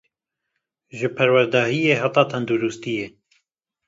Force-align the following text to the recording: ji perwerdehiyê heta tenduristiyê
ji 0.97 1.07
perwerdehiyê 1.15 1.93
heta 2.01 2.23
tenduristiyê 2.31 3.07